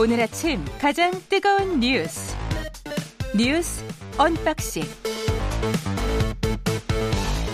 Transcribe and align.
오늘 0.00 0.20
아침 0.20 0.64
가장 0.80 1.10
뜨거운 1.28 1.80
뉴스 1.80 2.36
뉴스 3.36 3.84
unboxing 4.16 4.82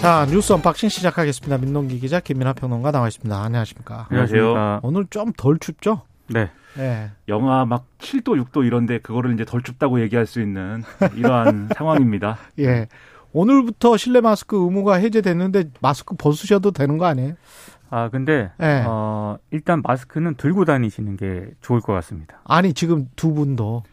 자 0.00 0.26
뉴스 0.30 0.52
unboxing 0.52 0.90
시작하겠습니다. 0.90 1.56
민동기 1.58 1.98
기자 2.00 2.20
김민하 2.20 2.52
평론가 2.52 2.90
나와 2.90 3.08
있습니다. 3.08 3.34
안녕하십니까? 3.42 4.06
안녕하세요. 4.10 4.80
오늘 4.82 5.06
좀 5.08 5.32
덜 5.36 5.58
춥죠? 5.58 6.02
네. 6.28 6.50
네. 6.76 7.10
영하 7.28 7.64
막 7.64 7.86
7도, 8.00 8.42
6도 8.44 8.66
이런데 8.66 8.98
그거를 8.98 9.32
이제 9.32 9.44
덜 9.44 9.62
춥다고 9.62 10.00
얘기할 10.02 10.26
수 10.26 10.40
있는 10.42 10.82
이러한 11.16 11.70
상황입니다. 11.76 12.36
예. 12.58 12.88
오늘부터 13.32 13.96
실내 13.96 14.20
마스크 14.20 14.56
의무가 14.56 14.94
해제됐는데 14.96 15.70
마스크 15.80 16.14
벗으셔도 16.16 16.70
되는 16.72 16.98
거 16.98 17.06
아니에요? 17.06 17.34
아, 17.94 18.08
근데, 18.08 18.50
네. 18.58 18.82
어, 18.84 19.36
일단 19.52 19.80
마스크는 19.80 20.34
들고 20.34 20.64
다니시는 20.64 21.16
게 21.16 21.46
좋을 21.60 21.80
것 21.80 21.92
같습니다. 21.92 22.40
아니 22.42 22.74
지금 22.74 23.08
두 23.14 23.32
분도 23.32 23.84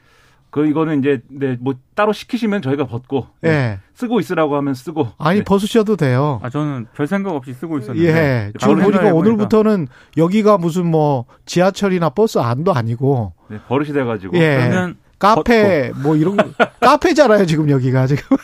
그 0.50 0.66
이거는 0.66 1.00
이제 1.00 1.22
네, 1.30 1.56
뭐 1.62 1.76
따로 1.94 2.12
시키시면 2.12 2.64
저희가 2.64 2.88
벗고 2.88 3.28
예. 3.44 3.48
네, 3.48 3.80
쓰고 3.94 4.20
있으라고 4.20 4.56
하면 4.56 4.74
쓰고 4.74 5.08
아니 5.20 5.40
네. 5.40 5.44
벗으셔도 5.44 5.98
돼요. 5.98 6.40
아, 6.42 6.50
저는 6.50 6.88
별 6.96 7.06
생각 7.06 7.36
없이 7.36 7.54
쓰고 7.54 7.78
있었는데. 7.78 8.10
예. 8.10 8.52
지금 8.60 8.80
보니까 8.80 9.14
오늘부터는 9.14 9.88
여기가 10.18 10.58
무슨 10.58 10.88
뭐 10.88 11.26
지하철이나 11.46 12.10
버스 12.10 12.40
안도 12.40 12.74
아니고 12.74 13.34
네, 13.50 13.60
버릇이 13.68 13.94
돼가지고 13.94 14.36
예. 14.38 14.68
그러면, 14.68 14.98
카페 15.20 15.92
뭐 16.02 16.16
이런 16.16 16.38
거 16.38 16.44
카페잖아요 16.82 17.46
지금 17.46 17.70
여기가 17.70 18.08
지금. 18.08 18.36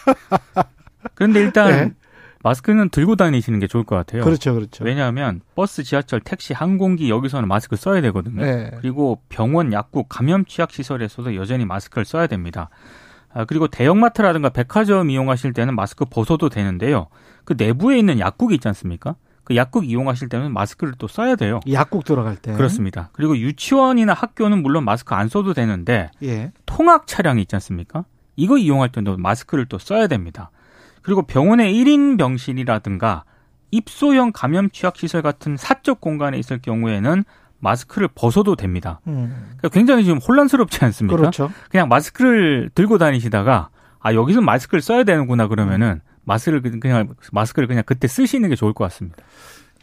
그런데 1.15 1.39
일단, 1.39 1.71
네. 1.71 1.91
마스크는 2.47 2.89
들고 2.89 3.15
다니시는 3.15 3.59
게 3.59 3.67
좋을 3.67 3.83
것 3.83 3.95
같아요. 3.95 4.23
그렇죠, 4.23 4.53
그렇죠. 4.53 4.83
왜냐하면, 4.85 5.41
버스, 5.55 5.83
지하철, 5.83 6.21
택시, 6.21 6.53
항공기 6.53 7.09
여기서는 7.09 7.47
마스크 7.47 7.75
써야 7.75 8.01
되거든요. 8.01 8.41
네. 8.41 8.71
그리고 8.79 9.21
병원, 9.27 9.73
약국, 9.73 10.07
감염 10.07 10.45
취약 10.45 10.71
시설에서도 10.71 11.35
여전히 11.35 11.65
마스크를 11.65 12.05
써야 12.05 12.27
됩니다. 12.27 12.69
아, 13.33 13.45
그리고 13.45 13.67
대형마트라든가 13.67 14.49
백화점 14.49 15.09
이용하실 15.09 15.53
때는 15.53 15.75
마스크 15.75 16.05
벗어도 16.05 16.49
되는데요. 16.49 17.07
그 17.43 17.53
내부에 17.57 17.99
있는 17.99 18.19
약국이 18.19 18.55
있지 18.55 18.67
않습니까? 18.69 19.15
그 19.43 19.55
약국 19.55 19.85
이용하실 19.85 20.29
때는 20.29 20.53
마스크를 20.53 20.93
또 20.97 21.07
써야 21.07 21.35
돼요. 21.35 21.59
약국 21.71 22.03
들어갈 22.03 22.35
때. 22.35 22.53
그렇습니다. 22.53 23.09
그리고 23.13 23.37
유치원이나 23.37 24.13
학교는 24.13 24.61
물론 24.61 24.83
마스크 24.83 25.15
안 25.15 25.29
써도 25.29 25.53
되는데 25.53 26.11
예. 26.23 26.51
통학 26.65 27.07
차량이 27.07 27.41
있지 27.43 27.55
않습니까? 27.55 28.05
이거 28.35 28.57
이용할 28.57 28.91
때도 28.91 29.17
마스크를 29.17 29.65
또 29.65 29.77
써야 29.77 30.07
됩니다. 30.07 30.51
그리고 31.07 31.21
병원의 31.21 31.73
1인 31.73 32.17
병실이라든가 32.17 33.23
입소형 33.71 34.33
감염 34.33 34.69
취약 34.69 34.97
시설 34.97 35.21
같은 35.21 35.55
사적 35.55 36.01
공간에 36.01 36.37
있을 36.37 36.59
경우에는 36.61 37.23
마스크를 37.59 38.09
벗어도 38.13 38.57
됩니다. 38.57 38.99
음. 39.07 39.33
그러니까 39.57 39.69
굉장히 39.69 40.03
지금 40.03 40.17
혼란스럽지 40.17 40.83
않습니까? 40.83 41.15
그렇죠. 41.15 41.49
그냥 41.71 41.87
마스크를 41.87 42.69
들고 42.75 42.97
다니시다가 42.97 43.69
아 44.01 44.13
여기서 44.13 44.41
마스크를 44.41 44.81
써야 44.81 45.05
되는구나 45.05 45.47
그러면은 45.47 46.01
마스크를 46.25 46.61
그- 46.61 46.77
그냥 46.79 47.15
마스크를 47.31 47.69
그냥 47.69 47.83
그때 47.85 48.09
쓰시는 48.09 48.49
게 48.49 48.55
좋을 48.57 48.73
것 48.73 48.83
같습니다. 48.83 49.15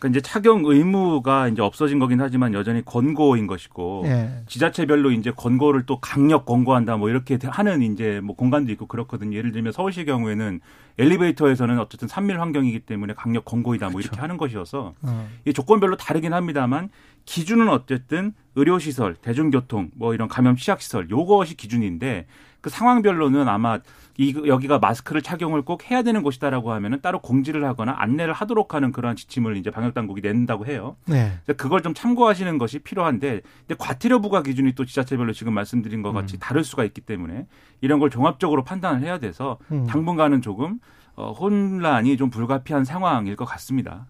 그러니까 0.04 0.08
이제 0.08 0.20
착용 0.20 0.64
의무가 0.66 1.48
이제 1.48 1.62
없어진 1.62 1.98
거긴 1.98 2.20
하지만 2.20 2.52
여전히 2.52 2.84
권고인 2.84 3.46
것이고 3.46 4.02
예. 4.06 4.42
지자체별로 4.46 5.10
이제 5.12 5.30
권고를 5.30 5.86
또 5.86 5.98
강력 5.98 6.44
권고한다 6.44 6.98
뭐 6.98 7.08
이렇게 7.08 7.38
하는 7.42 7.80
이제 7.80 8.20
뭐 8.22 8.36
공간도 8.36 8.70
있고 8.72 8.86
그렇거든요. 8.86 9.36
예를 9.36 9.52
들면 9.52 9.72
서울시 9.72 10.04
경우에는 10.04 10.60
엘리베이터에서는 10.98 11.78
어쨌든 11.78 12.06
산밀 12.06 12.38
환경이기 12.40 12.80
때문에 12.80 13.14
강력 13.14 13.46
권고이다 13.46 13.88
뭐 13.88 14.00
이렇게 14.00 14.20
하는 14.20 14.36
것이어서 14.36 14.92
어. 15.00 15.28
이 15.46 15.54
조건별로 15.54 15.96
다르긴 15.96 16.34
합니다만 16.34 16.90
기준은 17.24 17.68
어쨌든 17.70 18.34
의료시설, 18.56 19.14
대중교통, 19.16 19.90
뭐 19.94 20.12
이런 20.12 20.28
감염 20.28 20.56
취약시설 20.56 21.08
요것이 21.08 21.56
기준인데 21.56 22.26
그 22.64 22.70
상황별로는 22.70 23.46
아마 23.46 23.78
이 24.16 24.34
여기가 24.46 24.78
마스크를 24.78 25.20
착용을 25.20 25.60
꼭 25.60 25.90
해야 25.90 26.00
되는 26.00 26.22
곳이다라고 26.22 26.72
하면은 26.72 27.02
따로 27.02 27.20
공지를 27.20 27.62
하거나 27.66 27.94
안내를 27.98 28.32
하도록 28.32 28.72
하는 28.72 28.90
그러한 28.90 29.16
지침을 29.16 29.58
이제 29.58 29.70
방역 29.70 29.92
당국이 29.92 30.22
낸다고 30.22 30.64
해요. 30.64 30.96
네. 31.04 31.38
그걸 31.58 31.82
좀 31.82 31.92
참고하시는 31.92 32.56
것이 32.56 32.78
필요한데 32.78 33.42
근데 33.66 33.74
과태료 33.76 34.22
부과 34.22 34.42
기준이 34.42 34.72
또 34.72 34.86
지자체별로 34.86 35.34
지금 35.34 35.52
말씀드린 35.52 36.00
것 36.00 36.12
같이 36.12 36.38
다를 36.40 36.64
수가 36.64 36.84
있기 36.84 37.02
때문에 37.02 37.46
이런 37.82 37.98
걸 37.98 38.08
종합적으로 38.08 38.64
판단을 38.64 39.02
해야 39.02 39.18
돼서 39.18 39.58
음. 39.70 39.86
당분간은 39.86 40.40
조금 40.40 40.78
어, 41.16 41.32
혼란이 41.32 42.16
좀 42.16 42.30
불가피한 42.30 42.86
상황일 42.86 43.36
것 43.36 43.44
같습니다. 43.44 44.06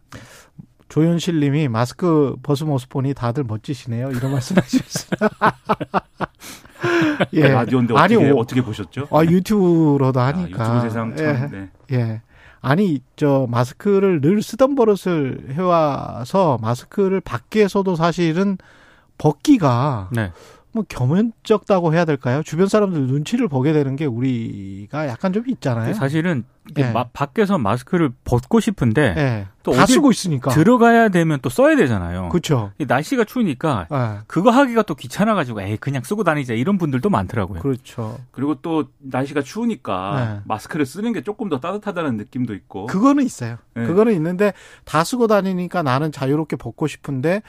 조현실 0.88 1.40
님이 1.40 1.66
마스크 1.66 2.36
벗은 2.44 2.68
모습 2.68 2.88
보니 2.88 3.14
다들 3.14 3.42
멋지시네요. 3.42 4.12
이런 4.12 4.30
말씀 4.30 4.56
하셨어요. 4.56 5.28
예. 7.32 7.48
라디오인데 7.48 7.94
아니, 7.96 8.14
어떻게, 8.16 8.30
오- 8.30 8.38
어떻게 8.38 8.62
보셨죠? 8.62 9.08
아, 9.10 9.22
유튜브로도 9.24 10.20
아, 10.20 10.26
하니까. 10.28 10.64
유튜브 10.64 10.80
세상 10.80 11.16
참. 11.16 11.26
예. 11.26 11.48
네. 11.50 11.70
예. 11.92 12.22
아니, 12.60 13.00
저, 13.16 13.46
마스크를 13.50 14.20
늘 14.22 14.42
쓰던 14.42 14.74
버릇을 14.74 15.48
해와서 15.52 16.58
마스크를 16.62 17.20
밖에서도 17.20 17.94
사실은 17.94 18.56
벗기가 19.18 20.08
네. 20.12 20.32
뭐 20.74 20.84
겸연쩍다고 20.88 21.94
해야 21.94 22.04
될까요? 22.04 22.42
주변 22.42 22.66
사람들 22.66 23.02
눈치를 23.06 23.46
보게 23.46 23.72
되는 23.72 23.94
게 23.94 24.06
우리가 24.06 25.06
약간 25.06 25.32
좀 25.32 25.44
있잖아요. 25.48 25.94
사실은 25.94 26.42
예. 26.76 26.90
마- 26.90 27.04
밖에서 27.12 27.58
마스크를 27.58 28.10
벗고 28.24 28.58
싶은데 28.58 29.14
예. 29.16 29.46
또다 29.62 29.84
어딜 29.84 29.94
쓰고 29.94 30.10
있으니까. 30.10 30.50
들어가야 30.50 31.10
되면 31.10 31.38
또 31.42 31.48
써야 31.48 31.76
되잖아요. 31.76 32.28
그렇죠. 32.30 32.72
이 32.78 32.86
날씨가 32.86 33.22
추우니까 33.24 33.86
예. 33.92 34.20
그거 34.26 34.50
하기가 34.50 34.82
또 34.82 34.96
귀찮아 34.96 35.34
가지고 35.34 35.60
에이 35.62 35.76
그냥 35.76 36.02
쓰고 36.02 36.24
다니자 36.24 36.54
이런 36.54 36.76
분들도 36.76 37.08
많더라고요. 37.08 37.60
그렇죠. 37.60 38.18
그리고 38.32 38.56
또 38.56 38.86
날씨가 38.98 39.42
추우니까 39.42 40.16
네. 40.34 40.40
마스크를 40.44 40.86
쓰는 40.86 41.12
게 41.12 41.22
조금 41.22 41.48
더 41.48 41.60
따뜻하다는 41.60 42.16
느낌도 42.16 42.52
있고. 42.54 42.86
그거는 42.86 43.22
있어요. 43.24 43.58
네. 43.74 43.86
그거는 43.86 44.12
있는데 44.14 44.52
다 44.84 45.04
쓰고 45.04 45.28
다니니까 45.28 45.84
나는 45.84 46.10
자유롭게 46.10 46.56
벗고 46.56 46.88
싶은데 46.88 47.42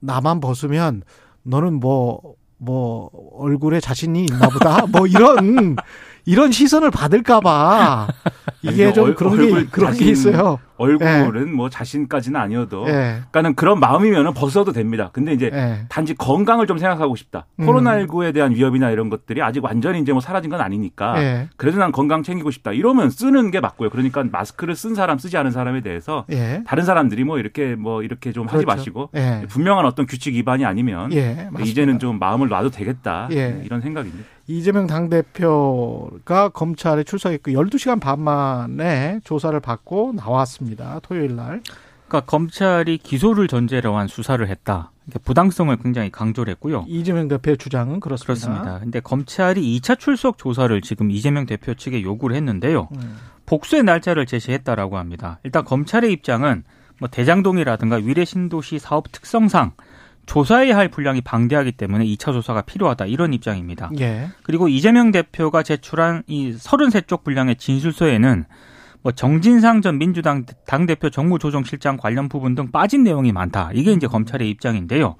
나만 0.00 0.40
벗으면 0.40 1.02
너는 1.48 1.80
뭐, 1.80 2.34
뭐, 2.58 3.10
얼굴에 3.38 3.80
자신이 3.80 4.26
있나 4.26 4.48
보다. 4.48 4.86
뭐 4.86 5.06
이런, 5.06 5.76
이런 6.28 6.52
시선을 6.52 6.90
받을까봐. 6.90 8.06
이게 8.60 8.92
좀 8.92 9.04
얼- 9.04 9.14
그런 9.14 9.36
게, 9.36 9.42
얼굴 9.44 9.66
그런 9.70 9.92
게 9.92 9.98
자신- 9.98 10.08
있어요. 10.08 10.58
얼굴은 10.76 11.54
뭐 11.56 11.70
자신까지는 11.70 12.38
아니어도. 12.38 12.84
예. 12.88 12.92
그러니까는 12.92 13.54
그런 13.54 13.80
마음이면은 13.80 14.34
벗어도 14.34 14.72
됩니다. 14.72 15.08
근데 15.12 15.32
이제 15.32 15.50
예. 15.52 15.80
단지 15.88 16.14
건강을 16.14 16.66
좀 16.66 16.76
생각하고 16.78 17.16
싶다. 17.16 17.46
음. 17.60 17.66
코로나19에 17.66 18.32
대한 18.34 18.54
위협이나 18.54 18.90
이런 18.90 19.08
것들이 19.08 19.42
아직 19.42 19.64
완전히 19.64 20.00
이제 20.00 20.12
뭐 20.12 20.20
사라진 20.20 20.50
건 20.50 20.60
아니니까. 20.60 21.20
예. 21.22 21.48
그래도 21.56 21.78
난 21.78 21.90
건강 21.92 22.22
챙기고 22.22 22.50
싶다. 22.50 22.72
이러면 22.72 23.08
쓰는 23.10 23.50
게 23.50 23.58
맞고요. 23.60 23.88
그러니까 23.90 24.22
마스크를 24.30 24.76
쓴 24.76 24.94
사람, 24.94 25.18
쓰지 25.18 25.36
않은 25.38 25.50
사람에 25.50 25.80
대해서 25.80 26.26
예. 26.30 26.62
다른 26.66 26.84
사람들이 26.84 27.24
뭐 27.24 27.38
이렇게 27.38 27.74
뭐 27.74 28.02
이렇게 28.02 28.32
좀 28.32 28.46
하지 28.46 28.64
그렇죠. 28.64 28.66
마시고 28.66 29.10
예. 29.16 29.46
분명한 29.48 29.84
어떤 29.86 30.06
규칙 30.06 30.34
위반이 30.34 30.64
아니면 30.66 31.12
예. 31.12 31.48
이제는 31.64 31.98
좀 31.98 32.18
마음을 32.18 32.48
놔도 32.48 32.70
되겠다. 32.70 33.28
예. 33.32 33.62
이런 33.64 33.80
생각입니다. 33.80 34.24
이재명 34.48 34.86
당대표가 34.86 36.48
검찰에 36.48 37.04
출석했고 37.04 37.50
12시간 37.52 38.00
반 38.00 38.20
만에 38.20 39.20
조사를 39.22 39.58
받고 39.60 40.14
나왔습니다. 40.16 41.00
토요일 41.02 41.36
날. 41.36 41.62
그러니까 42.08 42.20
검찰이 42.30 42.96
기소를 42.96 43.46
전제로 43.46 43.96
한 43.98 44.08
수사를 44.08 44.46
했다. 44.48 44.90
그러니까 45.04 45.20
부당성을 45.24 45.76
굉장히 45.76 46.10
강조를 46.10 46.50
했고요. 46.52 46.86
이재명 46.88 47.28
대표의 47.28 47.58
주장은 47.58 48.00
그렇습니다. 48.00 48.48
그렇습니다. 48.48 48.78
근데 48.80 49.00
검찰이 49.00 49.78
2차 49.80 49.98
출석 49.98 50.38
조사를 50.38 50.80
지금 50.80 51.10
이재명 51.10 51.44
대표 51.44 51.74
측에 51.74 52.02
요구를 52.02 52.34
했는데요. 52.36 52.88
음. 52.92 53.16
복수의 53.44 53.82
날짜를 53.82 54.24
제시했다라고 54.24 54.96
합니다. 54.96 55.40
일단 55.44 55.64
검찰의 55.64 56.10
입장은 56.12 56.64
뭐 56.98 57.08
대장동이라든가 57.10 57.96
위례 57.96 58.24
신도시 58.24 58.78
사업 58.78 59.12
특성상 59.12 59.72
조사해야 60.28 60.76
할 60.76 60.88
분량이 60.88 61.22
방대하기 61.22 61.72
때문에 61.72 62.04
2차 62.04 62.32
조사가 62.32 62.62
필요하다 62.62 63.06
이런 63.06 63.32
입장입니다. 63.32 63.90
예. 63.98 64.28
그리고 64.42 64.68
이재명 64.68 65.10
대표가 65.10 65.62
제출한 65.62 66.22
이 66.26 66.52
33쪽 66.52 67.24
분량의 67.24 67.56
진술서에는 67.56 68.44
뭐 69.02 69.12
정진상 69.12 69.80
전 69.80 69.96
민주당 69.96 70.44
당 70.66 70.84
대표 70.84 71.08
정무조정실장 71.08 71.96
관련 71.96 72.28
부분 72.28 72.54
등 72.54 72.70
빠진 72.70 73.04
내용이 73.04 73.32
많다. 73.32 73.70
이게 73.72 73.92
이제 73.92 74.06
검찰의 74.06 74.50
입장인데요. 74.50 75.16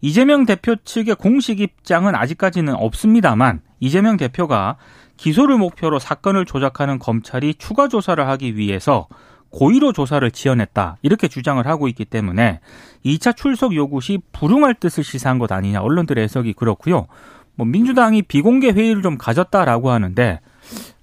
이재명 0.00 0.46
대표 0.46 0.76
측의 0.76 1.16
공식 1.16 1.60
입장은 1.60 2.14
아직까지는 2.14 2.74
없습니다만 2.74 3.62
이재명 3.80 4.16
대표가 4.16 4.76
기소를 5.16 5.56
목표로 5.56 5.98
사건을 5.98 6.44
조작하는 6.44 7.00
검찰이 7.00 7.54
추가 7.54 7.88
조사를 7.88 8.24
하기 8.28 8.56
위해서 8.56 9.08
고의로 9.50 9.92
조사를 9.92 10.28
지연했다. 10.30 10.96
이렇게 11.02 11.28
주장을 11.28 11.64
하고 11.66 11.88
있기 11.88 12.04
때문에 12.04 12.60
2차 13.04 13.36
출석 13.36 13.74
요구 13.74 14.00
시 14.00 14.18
불응할 14.32 14.74
뜻을 14.74 15.04
시사한 15.04 15.38
것 15.38 15.50
아니냐. 15.52 15.80
언론들의 15.80 16.22
해석이 16.24 16.54
그렇고요. 16.54 17.06
뭐 17.54 17.66
민주당이 17.66 18.22
비공개 18.22 18.70
회의를 18.70 19.02
좀 19.02 19.16
가졌다라고 19.16 19.90
하는데 19.90 20.40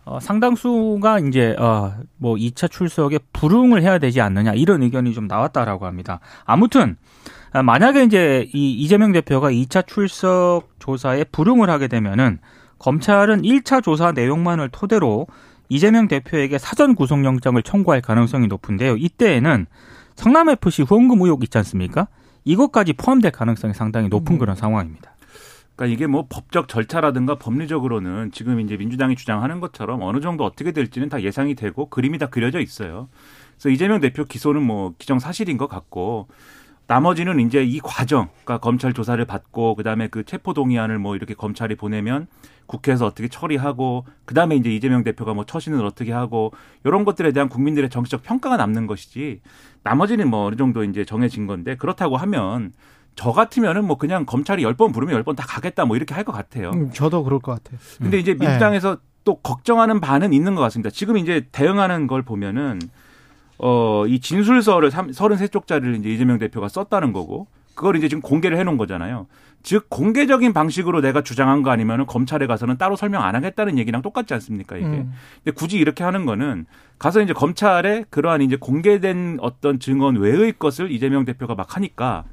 어, 0.06 0.20
상당수가 0.20 1.20
이제 1.20 1.56
어, 1.58 1.94
뭐 2.18 2.36
2차 2.36 2.70
출석에 2.70 3.20
불응을 3.32 3.82
해야 3.82 3.98
되지 3.98 4.22
않느냐 4.22 4.54
이런 4.54 4.84
의견이 4.84 5.14
좀 5.14 5.28
나왔다라고 5.28 5.86
합니다. 5.86 6.20
아무튼 6.46 6.98
아, 7.54 7.64
만약에 7.64 8.04
이제 8.04 8.50
이 8.54 8.74
이재명 8.74 9.12
대표가 9.12 9.52
2차 9.52 9.88
출석 9.88 10.64
조사에 10.80 11.24
불응을 11.26 11.70
하게 11.70 11.88
되면은 11.88 12.40
검찰은 12.80 13.44
1차 13.44 13.82
조사 13.82 14.12
내용만을 14.12 14.70
토대로 14.70 15.28
이재명 15.70 16.08
대표에게 16.08 16.58
사전 16.58 16.96
구속영장을 16.96 17.62
청구할 17.64 18.02
가능성이 18.02 18.48
높은데요. 18.48 18.98
이때에는 18.98 19.66
성남 20.16 20.50
FC 20.50 20.84
후원금 20.84 21.22
의혹 21.22 21.44
있지 21.44 21.58
않습니까? 21.60 22.08
이것까지 22.46 22.94
포함될 22.94 23.32
가능성이 23.32 23.74
상당히 23.74 24.10
높은 24.10 24.38
그런 24.38 24.56
상황입니다. 24.56 25.14
그러니까 25.76 25.94
이게 25.94 26.08
뭐 26.08 26.28
법적 26.30 26.68
절차라든가 26.68 27.36
법리적으로는 27.36 28.32
지금 28.32 28.60
이제 28.60 28.78
민주당이 28.78 29.16
주장하는 29.16 29.60
것처럼 29.60 30.02
어느 30.04 30.20
정도 30.20 30.46
어떻게 30.46 30.72
될지는 30.72 31.10
다 31.10 31.22
예상이 31.22 31.56
되고 31.56 31.90
그림이 31.90 32.20
다 32.20 32.28
그려져 32.28 32.60
있어요. 32.60 33.10
그래서 33.56 33.70
이재명 33.70 34.00
대표 34.00 34.26
기소는 34.26 34.62
뭐 34.62 34.94
기정사실인 34.98 35.58
것 35.58 35.68
같고 35.68 36.28
나머지는 36.88 37.40
이제 37.40 37.64
이 37.64 37.80
과정, 37.80 38.30
그러니까 38.44 38.58
검찰 38.60 38.94
조사를 38.94 39.24
받고 39.26 39.76
그다음에 39.76 40.08
그 40.08 40.24
체포 40.24 40.54
동의안을 40.54 41.00
뭐 41.00 41.16
이렇게 41.16 41.34
검찰이 41.34 41.76
보내면 41.76 42.28
국회에서 42.66 43.06
어떻게 43.06 43.28
처리하고 43.28 44.06
그다음에 44.26 44.56
이제 44.56 44.70
이재명 44.70 45.04
대표가 45.04 45.34
뭐 45.34 45.46
처신을 45.46 45.86
어떻게 45.86 46.12
하고 46.12 46.52
이런 46.84 47.06
것들에 47.06 47.32
대한 47.32 47.50
국민들의 47.50 47.90
정치적 47.90 48.24
평가가 48.24 48.58
남는 48.58 48.88
것이지 48.88 49.42
나머지는 49.84 50.30
뭐 50.30 50.46
어느 50.46 50.56
정도 50.56 50.84
이제 50.84 51.06
정해진 51.06 51.48
건데 51.48 51.76
그렇다고 51.76 52.18
하면 52.18 52.72
저 53.16 53.32
같으면은 53.32 53.86
뭐 53.86 53.98
그냥 53.98 54.26
검찰이 54.26 54.64
열 54.64 54.74
번 54.76 54.92
부르면 54.92 55.14
열 55.16 55.24
번 55.24 55.36
다 55.36 55.46
가겠다 55.46 55.86
뭐 55.86 55.96
이렇게 55.96 56.14
할 56.14 56.24
것 56.24 56.32
같아요. 56.32 56.72
음, 56.72 56.92
저도 56.92 57.24
그럴 57.24 57.40
것 57.40 57.52
같아요. 57.64 57.80
근데 58.00 58.18
이제 58.18 58.34
네. 58.36 58.46
민주당에서 58.46 58.98
또 59.24 59.36
걱정하는 59.36 60.00
바는 60.02 60.34
있는 60.34 60.56
것 60.56 60.62
같습니다. 60.64 60.90
지금 60.90 61.18
이제 61.18 61.46
대응하는 61.52 62.08
걸 62.08 62.24
보면은 62.24 62.80
어, 63.58 64.06
이 64.08 64.20
진술서를 64.20 64.90
33쪽짜리를 64.90 66.00
이제 66.00 66.10
이재명 66.10 66.40
대표가 66.40 66.68
썼다는 66.68 67.14
거고 67.14 67.48
그걸 67.76 67.96
이제 67.96 68.08
지금 68.08 68.22
공개를 68.22 68.58
해 68.58 68.64
놓은 68.64 68.78
거잖아요. 68.78 69.28
즉 69.64 69.86
공개적인 69.90 70.52
방식으로 70.54 71.00
내가 71.02 71.22
주장한 71.22 71.64
거 71.64 71.72
아니면은 71.72 72.06
검찰에 72.06 72.48
가서는 72.48 72.78
따로 72.78 72.96
설명 72.96 73.24
안 73.24 73.34
하겠다는 73.36 73.78
얘기랑 73.78 74.02
똑같지 74.02 74.34
않습니까, 74.34 74.76
이게. 74.76 74.86
음. 74.86 75.14
근데 75.44 75.56
굳이 75.56 75.78
이렇게 75.78 76.04
하는 76.04 76.26
거는 76.26 76.66
가서 77.00 77.22
이제 77.22 77.32
검찰에 77.34 78.04
그러한 78.10 78.42
이제 78.42 78.58
공개된 78.58 79.38
어떤 79.42 79.80
증언 79.80 80.18
외의 80.18 80.54
것을 80.60 80.92
이재명 80.92 81.24
대표가 81.26 81.56
막 81.56 81.76
하니까 81.78 82.26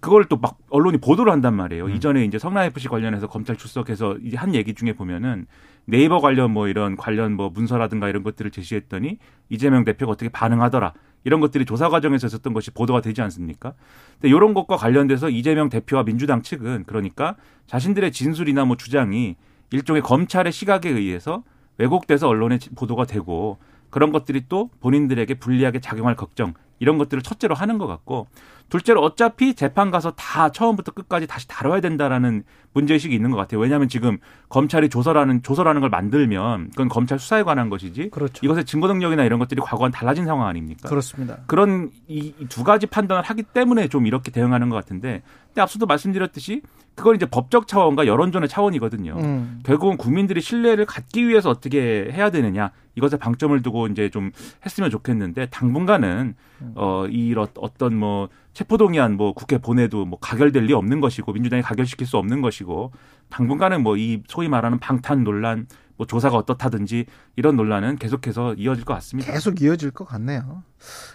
그걸 0.00 0.24
또 0.24 0.36
막 0.42 0.58
언론이 0.70 0.98
보도를 0.98 1.32
한단 1.32 1.54
말이에요. 1.54 1.88
이전에 1.88 2.24
이제 2.24 2.36
성남 2.38 2.64
FC 2.64 2.88
관련해서 2.88 3.28
검찰 3.28 3.56
출석해서 3.56 4.16
이제 4.24 4.36
한 4.36 4.52
얘기 4.54 4.74
중에 4.74 4.92
보면은 4.94 5.46
네이버 5.84 6.20
관련 6.20 6.52
뭐 6.52 6.68
이런 6.68 6.96
관련 6.96 7.34
뭐 7.34 7.50
문서라든가 7.50 8.08
이런 8.08 8.22
것들을 8.22 8.50
제시했더니 8.50 9.18
이재명 9.48 9.84
대표가 9.84 10.12
어떻게 10.12 10.28
반응하더라. 10.28 10.92
이런 11.24 11.40
것들이 11.40 11.64
조사 11.64 11.88
과정에서 11.88 12.26
있었던 12.26 12.52
것이 12.52 12.70
보도가 12.70 13.00
되지 13.00 13.22
않습니까? 13.22 13.74
근데 14.20 14.28
이런 14.28 14.54
것과 14.54 14.76
관련돼서 14.76 15.30
이재명 15.30 15.68
대표와 15.68 16.04
민주당 16.04 16.42
측은 16.42 16.84
그러니까 16.86 17.36
자신들의 17.66 18.10
진술이나 18.12 18.64
뭐 18.64 18.76
주장이 18.76 19.36
일종의 19.70 20.02
검찰의 20.02 20.52
시각에 20.52 20.88
의해서 20.88 21.44
왜곡돼서 21.78 22.28
언론에 22.28 22.58
보도가 22.74 23.06
되고 23.06 23.58
그런 23.90 24.10
것들이 24.10 24.44
또 24.48 24.70
본인들에게 24.80 25.34
불리하게 25.34 25.80
작용할 25.80 26.16
걱정 26.16 26.54
이런 26.82 26.98
것들을 26.98 27.22
첫째로 27.22 27.54
하는 27.54 27.78
것 27.78 27.86
같고 27.86 28.26
둘째로 28.68 29.02
어차피 29.02 29.54
재판 29.54 29.90
가서 29.90 30.12
다 30.12 30.48
처음부터 30.48 30.92
끝까지 30.92 31.26
다시 31.28 31.46
다뤄야 31.46 31.80
된다라는 31.80 32.42
문제의식이 32.72 33.14
있는 33.14 33.30
것 33.30 33.36
같아요. 33.36 33.60
왜냐하면 33.60 33.88
지금 33.88 34.18
검찰이 34.48 34.88
조서라는 34.88 35.42
조서라는 35.42 35.80
걸 35.80 35.90
만들면 35.90 36.70
그건 36.70 36.88
검찰 36.88 37.18
수사에 37.20 37.42
관한 37.44 37.68
것이지 37.68 38.10
그렇죠. 38.10 38.40
이것의 38.44 38.64
증거 38.64 38.88
능력이나 38.88 39.22
이런 39.24 39.38
것들이 39.38 39.60
과거와는 39.60 39.92
달라진 39.92 40.24
상황 40.24 40.48
아닙니까? 40.48 40.88
그렇습니다. 40.88 41.38
그런 41.46 41.90
이 42.08 42.32
두 42.48 42.64
가지 42.64 42.86
판단을 42.86 43.22
하기 43.22 43.44
때문에 43.44 43.86
좀 43.88 44.06
이렇게 44.06 44.30
대응하는 44.32 44.68
것 44.68 44.74
같은데 44.76 45.22
근데 45.48 45.60
앞서도 45.60 45.86
말씀드렸듯이 45.86 46.62
그건 46.94 47.14
이제 47.16 47.26
법적 47.26 47.68
차원과 47.68 48.06
여론전의 48.06 48.48
차원이거든요. 48.48 49.16
음. 49.18 49.60
결국은 49.64 49.96
국민들이 49.96 50.40
신뢰를 50.40 50.84
갖기 50.86 51.28
위해서 51.28 51.48
어떻게 51.50 52.10
해야 52.12 52.30
되느냐 52.30 52.70
이것에 52.94 53.16
방점을 53.16 53.60
두고 53.62 53.86
이제 53.86 54.10
좀 54.10 54.30
했으면 54.64 54.90
좋겠는데 54.90 55.46
당분간은 55.50 56.34
어 56.74 57.06
이런 57.06 57.46
어떤 57.58 57.96
뭐 57.96 58.28
체포동의안 58.52 59.16
뭐 59.16 59.32
국회 59.32 59.58
보내도 59.58 60.04
뭐 60.04 60.18
가결될 60.18 60.64
리 60.64 60.74
없는 60.74 61.00
것이고 61.00 61.32
민주당이 61.32 61.62
가결시킬 61.62 62.06
수 62.06 62.18
없는 62.18 62.42
것이고 62.42 62.92
당분간은 63.30 63.82
뭐 63.82 63.96
이 63.96 64.22
소위 64.26 64.48
말하는 64.48 64.78
방탄 64.78 65.24
논란 65.24 65.66
뭐 65.96 66.06
조사가 66.06 66.36
어떻다든지 66.36 67.06
이런 67.36 67.56
논란은 67.56 67.96
계속해서 67.96 68.54
이어질 68.54 68.84
것 68.84 68.94
같습니다. 68.94 69.32
계속 69.32 69.60
이어질 69.62 69.90
것 69.92 70.04
같네요. 70.06 70.62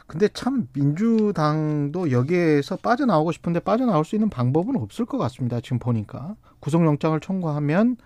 근데 0.05 0.27
참 0.29 0.67
민주당도 0.73 2.11
여기에서 2.11 2.77
빠져나오고 2.77 3.31
싶은데 3.31 3.59
빠져나올 3.59 4.05
수 4.05 4.15
있는 4.15 4.29
방법은 4.29 4.77
없을 4.77 5.05
것 5.05 5.17
같습니다. 5.17 5.59
지금 5.61 5.79
보니까 5.79 6.35
구속영장을 6.59 7.19
청구하면 7.19 7.97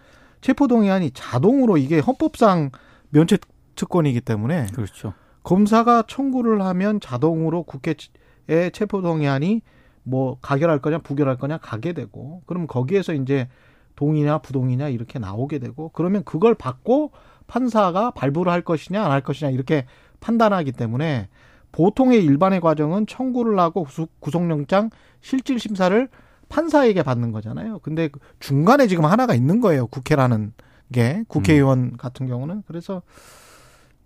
체포동의안이 0.42 1.12
자동으로 1.12 1.78
이게 1.78 2.00
헌법상 2.00 2.72
면책 3.10 3.42
특권이기 3.86 4.22
때문에 4.22 4.68
그렇죠. 4.74 5.14
검사가 5.44 6.04
청구를 6.08 6.62
하면 6.62 7.00
자동으로 7.00 7.64
국회에 7.64 8.70
체포동의안이 8.72 9.62
뭐 10.04 10.38
가결할 10.42 10.80
거냐 10.80 11.00
부결할 11.00 11.38
거냐 11.38 11.58
가게 11.58 11.94
되고 11.94 12.44
그럼 12.46 12.68
거기에서 12.68 13.14
이제 13.14 13.48
동의냐 13.96 14.40
부동의냐 14.40 14.90
이렇게 14.90 15.18
나오게 15.20 15.58
되고 15.60 15.90
그러면 15.94 16.24
그걸 16.24 16.54
받고 16.56 17.12
판사가 17.48 18.12
발부를 18.12 18.52
할 18.52 18.62
것이냐 18.62 19.04
안 19.04 19.12
할 19.12 19.22
것이냐 19.22 19.50
이렇게 19.52 19.86
판단하기 20.20 20.72
때문에 20.74 21.28
보통의 21.72 22.24
일반의 22.24 22.62
과정은 22.62 23.08
청구를 23.08 23.60
하고 23.60 23.84
구속- 23.86 24.12
구속영장 24.20 24.90
실질 25.22 25.60
심사를 25.60 26.08
판사에게 26.50 27.02
받는 27.02 27.32
거잖아요. 27.32 27.80
근데 27.80 28.10
그 28.10 28.20
중간에 28.40 28.86
지금 28.88 29.06
하나가 29.06 29.34
있는 29.34 29.60
거예요. 29.62 29.88
국회라는 29.88 30.54
게 30.92 31.24
국회의원 31.30 31.96
같은 31.98 32.28
경우는 32.28 32.64
그래서 32.68 33.02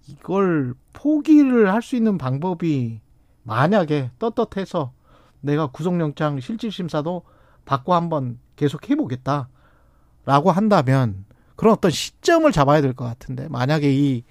이걸 0.07 0.74
포기를 0.94 1.72
할 1.74 1.81
수 1.81 1.96
있는 1.96 2.18
방법이 2.18 3.00
만약에 3.44 4.12
떳떳해서 4.19 4.92
내가 5.42 5.68
구속영장 5.68 6.40
실질심사도 6.40 7.24
받고 7.66 7.94
한번 7.94 8.40
계속 8.56 8.90
해보겠다라고 8.90 10.52
한다면 10.52 11.25
그런 11.56 11.74
어떤 11.74 11.92
시점을 11.92 12.52
잡아야 12.52 12.81
될 12.81 12.94
것 12.94 13.06
같은데 13.06 13.48
만약에 13.50 13.92
이, 13.94 14.24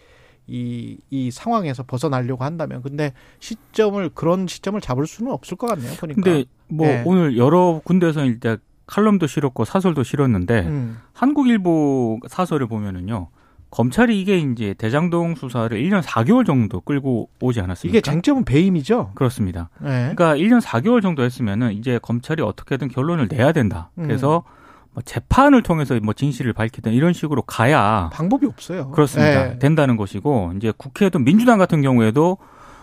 이, 0.46 0.98
이 1.10 1.30
상황에서 1.30 1.84
벗어나려고 1.84 2.44
한다면 2.44 2.82
근데 2.82 3.12
시점을 3.40 4.10
그런 4.10 4.46
시점을 4.46 4.80
잡을 4.80 5.06
수는 5.06 5.32
없을 5.32 5.56
것 5.56 5.66
같네요. 5.68 5.94
보니까. 5.94 6.20
근데 6.22 6.44
뭐 6.68 6.86
네. 6.86 7.02
오늘 7.06 7.36
여러 7.36 7.80
군데에서 7.84 8.24
일단 8.24 8.58
칼럼도 8.86 9.26
실었고 9.26 9.64
사설도 9.64 10.02
실었는데 10.02 10.60
음, 10.66 10.98
한국일보 11.14 12.20
사설을 12.28 12.66
보면은요. 12.66 13.28
검찰이 13.74 14.20
이게 14.20 14.38
이제 14.38 14.72
대장동 14.78 15.34
수사를 15.34 15.76
1년 15.76 16.00
4개월 16.00 16.46
정도 16.46 16.80
끌고 16.80 17.28
오지 17.40 17.60
않았습니까? 17.60 17.98
이게 17.98 18.00
쟁점은 18.00 18.44
배임이죠. 18.44 19.10
그렇습니다. 19.16 19.68
네. 19.80 20.12
그러니까 20.14 20.36
1년 20.36 20.60
4개월 20.60 21.02
정도 21.02 21.24
했으면은 21.24 21.72
이제 21.72 21.98
검찰이 22.00 22.40
어떻게든 22.40 22.86
결론을 22.86 23.26
내야 23.26 23.50
된다. 23.50 23.90
음. 23.98 24.04
그래서 24.04 24.44
뭐 24.92 25.02
재판을 25.04 25.64
통해서 25.64 25.98
뭐 26.00 26.14
진실을 26.14 26.52
밝히든 26.52 26.92
이런 26.92 27.12
식으로 27.12 27.42
가야 27.42 28.10
방법이 28.12 28.46
없어요. 28.46 28.92
그렇습니다. 28.92 29.48
네. 29.48 29.58
된다는 29.58 29.96
것이고 29.96 30.52
이제 30.56 30.72
국회에도 30.76 31.18
민주당 31.18 31.58
같은 31.58 31.82
경우에도 31.82 32.38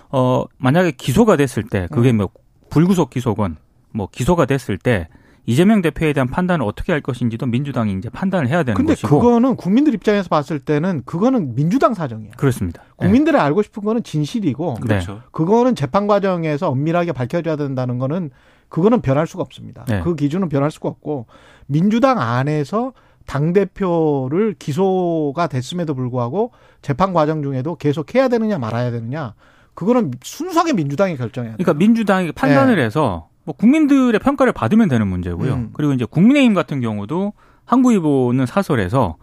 어 0.09 0.43
만약에 0.57 0.91
기소가 0.91 1.37
됐을 1.37 1.63
때 1.63 1.87
그게 1.89 2.09
음. 2.09 2.17
뭐 2.17 2.29
불구속 2.69 3.11
기소건 3.11 3.55
뭐 3.93 4.09
기소가 4.11 4.45
됐을 4.45 4.77
때 4.77 5.07
이재명 5.45 5.81
대표에 5.81 6.13
대한 6.13 6.27
판단을 6.27 6.65
어떻게 6.65 6.91
할 6.91 7.01
것인지도 7.01 7.45
민주당이 7.47 7.93
이제 7.93 8.09
판단을 8.09 8.47
해야 8.47 8.63
되는 8.63 8.75
근데 8.75 8.93
것이고 8.93 9.19
그거는 9.19 9.55
국민들 9.55 9.93
입장에서 9.93 10.29
봤을 10.29 10.59
때는 10.59 11.01
그거는 11.05 11.55
민주당 11.55 11.93
사정이에요. 11.93 12.33
그렇습니다. 12.37 12.83
네. 12.99 13.07
국민들이 13.07 13.37
알고 13.37 13.63
싶은 13.63 13.83
거는 13.83 14.03
진실이고 14.03 14.75
네. 14.81 14.87
그렇죠. 14.87 15.21
그거는 15.31 15.75
재판 15.75 16.07
과정에서 16.07 16.69
엄밀하게 16.69 17.11
밝혀져야 17.11 17.55
된다는 17.55 17.97
거는 17.97 18.29
그거는 18.69 19.01
변할 19.01 19.27
수가 19.27 19.43
없습니다. 19.43 19.83
네. 19.85 20.01
그 20.01 20.15
기준은 20.15 20.49
변할 20.49 20.71
수가 20.71 20.89
없고 20.89 21.25
민주당 21.65 22.19
안에서 22.19 22.93
당 23.25 23.53
대표를 23.53 24.55
기소가 24.57 25.47
됐음에도 25.47 25.93
불구하고 25.93 26.51
재판 26.81 27.13
과정 27.13 27.43
중에도 27.43 27.75
계속 27.75 28.13
해야 28.15 28.27
되느냐 28.27 28.57
말아야 28.57 28.91
되느냐 28.91 29.33
그거는 29.73 30.11
순수하게 30.21 30.73
민주당이 30.73 31.17
결정해야 31.17 31.51
돼요. 31.51 31.57
그러니까 31.57 31.79
민주당이 31.79 32.31
판단을 32.33 32.79
해서 32.79 33.29
뭐 33.43 33.55
국민들의 33.55 34.19
평가를 34.19 34.53
받으면 34.53 34.87
되는 34.89 35.07
문제고요. 35.07 35.53
음. 35.53 35.69
그리고 35.73 35.93
이제 35.93 36.05
국민의힘 36.05 36.53
같은 36.53 36.81
경우도 36.81 37.33
한국일보는 37.65 38.45
사설에서 38.45 39.17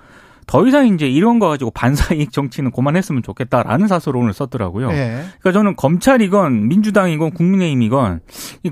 더 0.48 0.66
이상 0.66 0.88
이제 0.88 1.06
이런 1.06 1.38
거 1.38 1.48
가지고 1.48 1.70
반사이익 1.70 2.32
정치는 2.32 2.72
그만했으면 2.72 3.22
좋겠다라는 3.22 3.86
사설론을 3.86 4.32
썼더라고요. 4.32 4.90
예. 4.92 5.24
그러니까 5.40 5.52
저는 5.52 5.76
검찰이건 5.76 6.68
민주당이건 6.68 7.32
국민의힘이건 7.32 8.20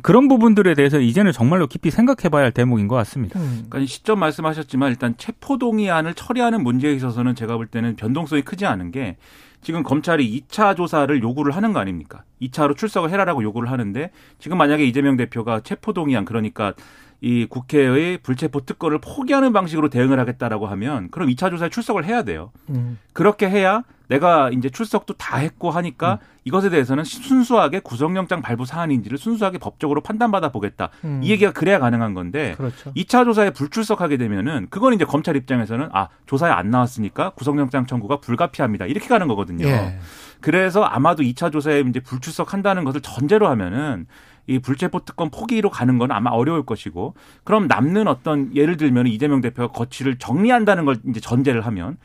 그런 0.02 0.26
부분들에 0.26 0.74
대해서 0.74 0.98
이제는 0.98 1.32
정말로 1.32 1.66
깊이 1.66 1.90
생각해봐야 1.90 2.44
할 2.44 2.52
대목인 2.52 2.88
것 2.88 2.96
같습니다. 2.96 3.38
음. 3.38 3.66
그러니까 3.68 3.78
이 3.80 3.86
시점 3.86 4.18
말씀하셨지만 4.18 4.88
일단 4.88 5.14
체포동의안을 5.18 6.14
처리하는 6.14 6.62
문제에 6.62 6.94
있어서는 6.94 7.34
제가 7.34 7.56
볼 7.58 7.66
때는 7.66 7.96
변동성이 7.96 8.40
크지 8.40 8.64
않은 8.64 8.90
게 8.90 9.18
지금 9.60 9.82
검찰이 9.82 10.44
2차 10.48 10.76
조사를 10.76 11.22
요구를 11.22 11.54
하는 11.54 11.74
거 11.74 11.80
아닙니까? 11.80 12.22
2차로 12.40 12.76
출석을 12.76 13.10
해라라고 13.10 13.42
요구를 13.42 13.70
하는데 13.70 14.10
지금 14.38 14.56
만약에 14.56 14.84
이재명 14.86 15.16
대표가 15.16 15.60
체포동의안 15.60 16.24
그러니까 16.24 16.72
이 17.20 17.46
국회의 17.48 18.18
불체포 18.18 18.66
특권을 18.66 18.98
포기하는 18.98 19.52
방식으로 19.52 19.88
대응을 19.88 20.18
하겠다라고 20.20 20.66
하면 20.66 21.10
그럼 21.10 21.28
2차 21.28 21.50
조사에 21.50 21.70
출석을 21.70 22.04
해야 22.04 22.22
돼요. 22.22 22.52
음. 22.68 22.98
그렇게 23.12 23.48
해야 23.48 23.82
내가 24.08 24.50
이제 24.50 24.70
출석도 24.70 25.14
다 25.14 25.38
했고 25.38 25.70
하니까 25.70 26.20
음. 26.22 26.26
이것에 26.44 26.70
대해서는 26.70 27.02
순수하게 27.02 27.80
구속영장 27.80 28.40
발부 28.40 28.64
사안인지를 28.64 29.18
순수하게 29.18 29.58
법적으로 29.58 30.00
판단받아 30.00 30.50
보겠다. 30.50 30.90
음. 31.04 31.20
이 31.24 31.30
얘기가 31.30 31.52
그래야 31.52 31.78
가능한 31.80 32.14
건데 32.14 32.54
그렇죠. 32.56 32.92
2차 32.94 33.24
조사에 33.24 33.50
불출석하게 33.50 34.16
되면은 34.16 34.68
그건 34.70 34.92
이제 34.92 35.04
검찰 35.04 35.36
입장에서는 35.36 35.88
아 35.92 36.08
조사에 36.26 36.52
안 36.52 36.70
나왔으니까 36.70 37.30
구속영장 37.30 37.86
청구가 37.86 38.18
불가피합니다 38.20 38.86
이렇게 38.86 39.08
가는 39.08 39.26
거거든요. 39.26 39.66
예. 39.66 39.98
그래서 40.40 40.84
아마도 40.84 41.22
2차 41.22 41.50
조사에 41.50 41.80
이제 41.80 41.98
불출석한다는 41.98 42.84
것을 42.84 43.00
전제로 43.00 43.48
하면은 43.48 44.06
이 44.46 44.58
불체포 44.58 45.00
특권 45.00 45.30
포기로 45.30 45.70
가는 45.70 45.98
건 45.98 46.12
아마 46.12 46.30
어려울 46.30 46.64
것이고 46.64 47.14
그럼 47.44 47.66
남는 47.66 48.08
어떤 48.08 48.54
예를 48.54 48.76
들면 48.76 49.06
이재명 49.06 49.40
대표가 49.40 49.72
거취를 49.72 50.18
정리한다는 50.18 50.84
걸 50.84 50.96
이제 51.08 51.20
전제를 51.20 51.62
하면 51.62 51.96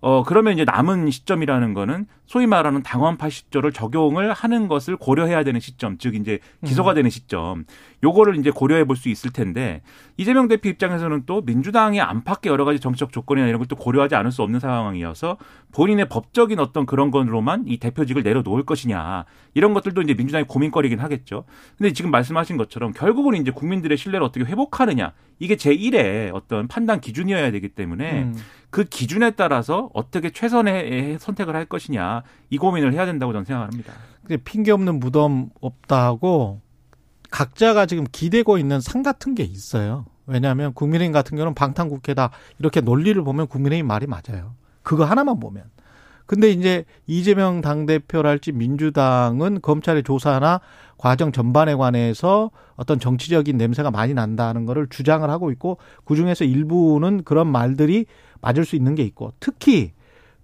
어 0.00 0.22
그러면 0.22 0.54
이제 0.54 0.64
남은 0.64 1.10
시점이라는 1.10 1.74
거는 1.74 2.06
소위 2.26 2.46
말하는 2.46 2.82
당원 2.82 3.16
80조를 3.16 3.72
적용을 3.72 4.32
하는 4.32 4.68
것을 4.68 4.96
고려해야 4.96 5.44
되는 5.44 5.60
시점, 5.60 5.96
즉 5.98 6.14
이제 6.14 6.38
기소가 6.64 6.92
되는 6.94 7.08
시점. 7.10 7.64
요거를 8.04 8.36
이제 8.36 8.50
고려해 8.50 8.84
볼 8.84 8.96
수 8.96 9.08
있을 9.08 9.30
텐데 9.32 9.82
이재명 10.16 10.46
대표 10.46 10.68
입장에서는 10.68 11.22
또 11.26 11.40
민주당의 11.40 12.00
안팎의 12.00 12.50
여러 12.50 12.64
가지 12.64 12.78
정치적 12.80 13.12
조건이나 13.12 13.46
이런 13.48 13.58
걸 13.58 13.66
또 13.68 13.76
고려하지 13.76 14.14
않을 14.14 14.30
수 14.32 14.42
없는 14.42 14.60
상황이어서 14.60 15.36
본인의 15.72 16.08
법적인 16.08 16.58
어떤 16.58 16.86
그런 16.86 17.10
건으로만 17.10 17.64
이 17.66 17.76
대표직을 17.78 18.22
내려놓을 18.22 18.64
것이냐 18.64 19.24
이런 19.54 19.74
것들도 19.74 20.00
이제 20.02 20.14
민주당의 20.14 20.46
고민거리긴 20.46 21.00
하겠죠. 21.00 21.44
근데 21.76 21.92
지금 21.92 22.10
말씀하신 22.10 22.56
것처럼 22.56 22.92
결국은 22.92 23.34
이제 23.36 23.50
국민들의 23.50 23.96
신뢰를 23.98 24.24
어떻게 24.24 24.44
회복하느냐 24.44 25.12
이게 25.38 25.56
제1의 25.56 26.30
어떤 26.34 26.66
판단 26.68 27.00
기준이어야 27.00 27.50
되기 27.50 27.68
때문에 27.68 28.22
음. 28.22 28.34
그 28.70 28.84
기준에 28.84 29.30
따라서 29.32 29.87
어떻게 29.94 30.30
최선의 30.30 31.18
선택을 31.18 31.54
할 31.54 31.64
것이냐 31.64 32.22
이 32.50 32.58
고민을 32.58 32.92
해야 32.92 33.06
된다고 33.06 33.32
저는 33.32 33.44
생각합니다. 33.44 33.92
근데 34.22 34.36
핑계 34.42 34.70
없는 34.72 35.00
무덤 35.00 35.50
없다 35.60 36.04
하고 36.04 36.60
각자가 37.30 37.86
지금 37.86 38.04
기대고 38.10 38.58
있는 38.58 38.80
상 38.80 39.02
같은 39.02 39.34
게 39.34 39.42
있어요. 39.42 40.06
왜냐하면 40.26 40.74
국민의힘 40.74 41.12
같은 41.12 41.36
경우는 41.36 41.54
방탄국회다 41.54 42.30
이렇게 42.58 42.80
논리를 42.80 43.20
보면 43.22 43.46
국민의힘 43.46 43.86
말이 43.86 44.06
맞아요. 44.06 44.54
그거 44.82 45.04
하나만 45.04 45.40
보면. 45.40 45.64
근데 46.26 46.50
이제 46.50 46.84
이재명 47.06 47.62
당대표랄지 47.62 48.52
민주당은 48.52 49.62
검찰의 49.62 50.02
조사나 50.02 50.60
과정 50.98 51.32
전반에 51.32 51.74
관해서 51.74 52.50
어떤 52.76 53.00
정치적인 53.00 53.56
냄새가 53.56 53.90
많이 53.90 54.12
난다는 54.12 54.66
거를 54.66 54.88
주장을 54.88 55.28
하고 55.30 55.50
있고 55.50 55.78
그중에서 56.04 56.44
일부는 56.44 57.24
그런 57.24 57.46
말들이 57.46 58.04
맞을 58.40 58.64
수 58.64 58.76
있는 58.76 58.94
게 58.94 59.02
있고 59.04 59.32
특히 59.40 59.92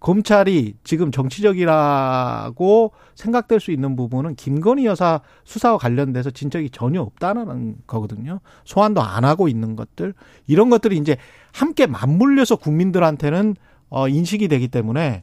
검찰이 0.01 0.75
지금 0.85 1.11
정치적이라고 1.11 2.93
생각될 3.15 3.61
수 3.61 3.71
있는 3.71 3.97
부분은 3.97 4.35
김건희 4.35 4.85
여사 4.87 5.21
수사와 5.45 5.79
관련돼서 5.79 6.31
진척이 6.31 6.71
전혀 6.71 7.01
없다는 7.01 7.77
거거든요. 7.87 8.41
소환도 8.65 9.01
안 9.01 9.25
하고 9.25 9.49
있는 9.49 9.77
것들 9.77 10.15
이런 10.47 10.69
것들이 10.71 10.97
이제 10.99 11.17
함께 11.53 11.87
맞물려서 11.87 12.57
국민들한테는 12.57 13.57
어 13.91 14.09
인식이 14.09 14.49
되기 14.49 14.69
때문에 14.69 15.23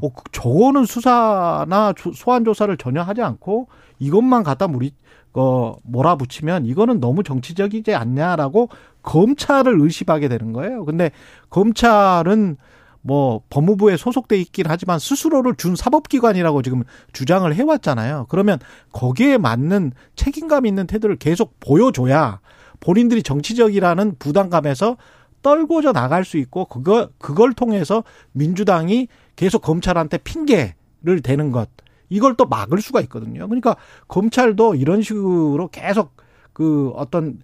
어, 0.00 0.08
그- 0.08 0.22
저거는 0.32 0.84
수사나 0.84 1.92
조- 1.96 2.12
소환 2.12 2.44
조사를 2.44 2.74
전혀 2.76 3.02
하지 3.02 3.20
않고 3.20 3.68
이것만 3.98 4.44
갖다 4.44 4.68
무리 4.68 4.92
어 5.34 5.76
몰아붙이면 5.82 6.66
이거는 6.66 7.00
너무 7.00 7.22
정치적이지 7.22 7.94
않냐라고 7.94 8.68
검찰을 9.02 9.80
의심하게 9.80 10.28
되는 10.28 10.52
거예요. 10.52 10.84
근데 10.84 11.10
검찰은 11.50 12.56
뭐 13.02 13.42
법무부에 13.50 13.96
소속돼 13.96 14.40
있긴 14.40 14.66
하지만 14.68 14.98
스스로를 14.98 15.56
준 15.56 15.74
사법기관이라고 15.74 16.62
지금 16.62 16.84
주장을 17.12 17.52
해왔잖아요. 17.52 18.26
그러면 18.28 18.58
거기에 18.92 19.38
맞는 19.38 19.92
책임감 20.16 20.66
있는 20.66 20.86
태도를 20.86 21.16
계속 21.16 21.58
보여줘야 21.60 22.40
본인들이 22.80 23.22
정치적이라는 23.22 24.16
부담감에서 24.18 24.96
떨고져 25.42 25.92
나갈 25.92 26.24
수 26.24 26.36
있고 26.38 26.66
그거 26.66 27.08
그걸 27.18 27.52
통해서 27.52 28.04
민주당이 28.32 29.08
계속 29.34 29.62
검찰한테 29.62 30.18
핑계를 30.18 31.20
대는 31.22 31.50
것 31.50 31.68
이걸 32.12 32.34
또 32.36 32.46
막을 32.46 32.80
수가 32.80 33.00
있거든요. 33.02 33.46
그러니까 33.48 33.76
검찰도 34.08 34.74
이런 34.74 35.02
식으로 35.02 35.68
계속 35.68 36.16
그 36.52 36.90
어떤 36.94 37.38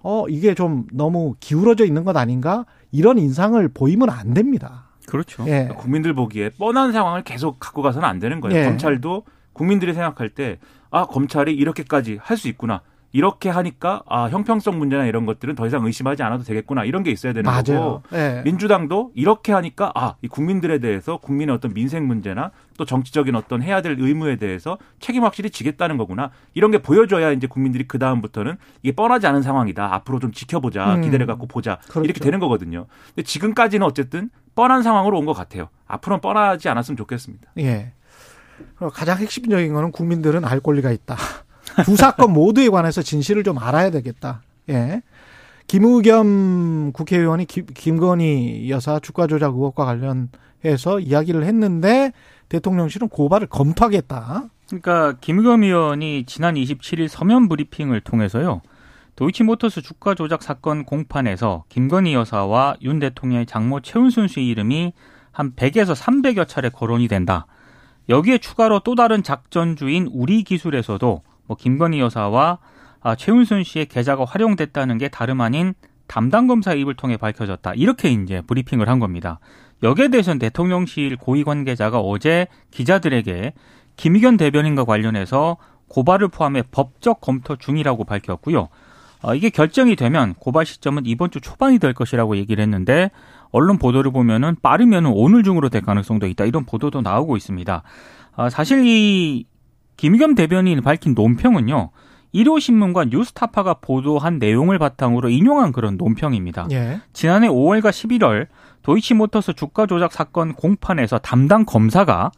어 0.00 0.26
이게 0.28 0.54
좀 0.54 0.86
너무 0.92 1.34
기울어져 1.40 1.84
있는 1.84 2.04
것 2.04 2.16
아닌가 2.16 2.64
이런 2.90 3.18
인상을 3.18 3.66
보이면 3.68 4.10
안 4.10 4.34
됩니다. 4.34 4.88
그렇죠. 5.06 5.44
예. 5.48 5.68
국민들 5.76 6.14
보기에 6.14 6.50
뻔한 6.50 6.92
상황을 6.92 7.22
계속 7.22 7.58
갖고 7.58 7.82
가서는 7.82 8.08
안 8.08 8.18
되는 8.18 8.40
거예요. 8.40 8.58
예. 8.58 8.64
검찰도 8.64 9.24
국민들이 9.52 9.92
생각할 9.94 10.30
때 10.30 10.58
아 10.92 11.06
검찰이 11.06 11.54
이렇게까지 11.54 12.18
할 12.22 12.36
수 12.36 12.48
있구나. 12.48 12.82
이렇게 13.14 13.48
하니까 13.50 14.02
아 14.08 14.24
형평성 14.28 14.78
문제나 14.78 15.04
이런 15.06 15.26
것들은 15.26 15.54
더 15.54 15.66
이상 15.66 15.84
의심하지 15.84 16.22
않아도 16.22 16.44
되겠구나 16.44 16.84
이런 16.84 17.02
게 17.02 17.10
있어야 17.10 17.32
되는 17.32 17.50
맞아요. 17.50 17.62
거고 17.64 18.02
예. 18.14 18.42
민주당도 18.44 19.12
이렇게 19.14 19.52
하니까 19.52 19.90
아, 19.94 20.14
이 20.22 20.28
국민들에 20.28 20.78
대해서 20.78 21.16
국민의 21.18 21.54
어떤 21.54 21.74
민생 21.74 22.06
문제나 22.06 22.52
또 22.76 22.84
정치적인 22.84 23.34
어떤 23.34 23.62
해야 23.62 23.82
될 23.82 23.96
의무에 23.98 24.36
대해서 24.36 24.78
책임 25.00 25.24
확실히 25.24 25.50
지겠다는 25.50 25.96
거구나. 25.96 26.30
이런 26.54 26.70
게 26.70 26.78
보여줘야 26.78 27.30
이제 27.32 27.46
국민들이 27.46 27.86
그 27.86 27.98
다음부터는 27.98 28.56
이게 28.82 28.94
뻔하지 28.94 29.26
않은 29.26 29.42
상황이다. 29.42 29.94
앞으로 29.94 30.18
좀 30.18 30.32
지켜보자. 30.32 30.96
음. 30.96 31.02
기대를 31.02 31.26
갖고 31.26 31.46
보자. 31.46 31.78
그렇죠. 31.88 32.04
이렇게 32.04 32.20
되는 32.20 32.38
거거든요. 32.38 32.86
근데 33.08 33.22
지금까지는 33.22 33.86
어쨌든 33.86 34.30
뻔한 34.54 34.82
상황으로 34.82 35.18
온 35.18 35.26
것 35.26 35.32
같아요. 35.34 35.68
앞으로는 35.86 36.20
뻔하지 36.20 36.68
않았으면 36.68 36.96
좋겠습니다. 36.96 37.52
예. 37.58 37.92
가장 38.92 39.18
핵심적인 39.18 39.72
거는 39.72 39.92
국민들은 39.92 40.44
알 40.44 40.60
권리가 40.60 40.90
있다. 40.90 41.16
두 41.84 41.96
사건 41.96 42.32
모두에 42.32 42.68
관해서 42.68 43.02
진실을 43.02 43.44
좀 43.44 43.58
알아야 43.58 43.90
되겠다. 43.90 44.42
예. 44.68 45.02
김의겸 45.72 46.92
국회의원이 46.92 47.46
김, 47.46 47.64
김건희 47.64 48.68
여사 48.68 49.00
주가 49.00 49.26
조작 49.26 49.54
의혹과 49.54 49.86
관련해서 49.86 51.00
이야기를 51.00 51.44
했는데 51.44 52.12
대통령실은 52.50 53.08
고발을 53.08 53.46
검토하겠다. 53.46 54.50
그러니까 54.66 55.14
김의겸 55.22 55.62
의원이 55.62 56.24
지난 56.26 56.56
27일 56.56 57.08
서면 57.08 57.48
브리핑을 57.48 58.02
통해서요. 58.02 58.60
도이치모터스 59.16 59.80
주가 59.80 60.14
조작 60.14 60.42
사건 60.42 60.84
공판에서 60.84 61.64
김건희 61.70 62.12
여사와 62.12 62.76
윤 62.82 62.98
대통령의 62.98 63.46
장모 63.46 63.80
최은순 63.80 64.28
씨 64.28 64.42
이름이 64.42 64.92
한 65.30 65.54
100에서 65.54 65.94
300여 65.96 66.46
차례 66.46 66.68
거론이 66.68 67.08
된다. 67.08 67.46
여기에 68.10 68.38
추가로 68.38 68.80
또 68.80 68.94
다른 68.94 69.22
작전주인 69.22 70.10
우리 70.12 70.42
기술에서도 70.42 71.22
뭐 71.46 71.56
김건희 71.56 71.98
여사와 72.00 72.58
아, 73.02 73.14
최은순 73.14 73.64
씨의 73.64 73.86
계좌가 73.86 74.24
활용됐다는 74.24 74.98
게 74.98 75.08
다름 75.08 75.40
아닌 75.40 75.74
담당 76.06 76.46
검사 76.46 76.74
입을 76.74 76.94
통해 76.94 77.16
밝혀졌다. 77.16 77.74
이렇게 77.74 78.10
이제 78.10 78.42
브리핑을 78.42 78.88
한 78.88 78.98
겁니다. 78.98 79.40
여기에 79.82 80.08
대해서는 80.08 80.38
대통령실 80.38 81.16
고위 81.16 81.42
관계자가 81.42 81.98
어제 82.00 82.46
기자들에게 82.70 83.54
김의견 83.96 84.36
대변인과 84.36 84.84
관련해서 84.84 85.56
고발을 85.88 86.28
포함해 86.28 86.62
법적 86.70 87.20
검토 87.20 87.56
중이라고 87.56 88.04
밝혔고요. 88.04 88.68
어, 89.22 89.34
이게 89.34 89.50
결정이 89.50 89.96
되면 89.96 90.34
고발 90.34 90.66
시점은 90.66 91.06
이번 91.06 91.30
주 91.30 91.40
초반이 91.40 91.78
될 91.78 91.94
것이라고 91.94 92.36
얘기를 92.36 92.62
했는데 92.62 93.10
언론 93.50 93.78
보도를 93.78 94.10
보면은 94.10 94.56
빠르면 94.62 95.06
오늘 95.06 95.42
중으로 95.42 95.68
될 95.68 95.82
가능성도 95.82 96.26
있다 96.26 96.44
이런 96.44 96.64
보도도 96.64 97.02
나오고 97.02 97.36
있습니다. 97.36 97.82
아, 98.34 98.50
사실 98.50 98.84
이 98.86 99.44
김의겸 99.96 100.34
대변인이 100.34 100.80
밝힌 100.80 101.14
논평은요. 101.14 101.90
일요신문과 102.32 103.06
뉴스타파가 103.06 103.74
보도한 103.74 104.38
내용을 104.38 104.78
바탕으로 104.78 105.28
인용한 105.28 105.72
그런 105.72 105.96
논평입니다. 105.96 106.68
예. 106.72 107.00
지난해 107.12 107.48
5월과 107.48 107.90
11월 107.90 108.46
도이치모터스 108.82 109.52
주가 109.54 109.86
조작 109.86 110.12
사건 110.12 110.54
공판에서 110.54 111.18
담당 111.18 111.64
검사가 111.64 112.32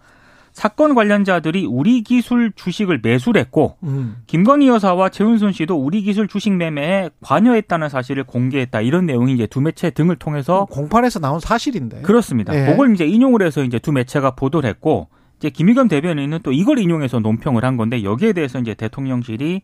사건 0.54 0.94
관련자들이 0.94 1.66
우리 1.66 2.02
기술 2.02 2.52
주식을 2.54 3.00
매수를 3.02 3.40
했고 3.40 3.76
음. 3.82 4.18
김건희 4.28 4.68
여사와 4.68 5.08
최은순 5.08 5.52
씨도 5.52 5.76
우리 5.76 6.02
기술 6.02 6.28
주식 6.28 6.52
매매에 6.52 7.10
관여했다는 7.22 7.88
사실을 7.88 8.22
공개했다. 8.22 8.80
이런 8.80 9.06
내용이 9.06 9.34
이제 9.34 9.48
두 9.48 9.60
매체 9.60 9.90
등을 9.90 10.14
통해서 10.14 10.66
공판에서 10.70 11.18
나온 11.18 11.40
사실인데. 11.40 12.02
그렇습니다. 12.02 12.54
예. 12.54 12.70
그걸 12.70 12.94
이제 12.94 13.04
인용을 13.04 13.42
해서 13.42 13.64
이제 13.64 13.80
두 13.80 13.90
매체가 13.90 14.36
보도를 14.36 14.70
했고 14.70 15.08
이제 15.44 15.50
김의겸 15.50 15.88
대변인은 15.88 16.40
또 16.42 16.52
이걸 16.52 16.78
인용해서 16.78 17.20
논평을 17.20 17.66
한 17.66 17.76
건데 17.76 18.02
여기에 18.02 18.32
대해서 18.32 18.58
이제 18.58 18.72
대통령실이 18.72 19.60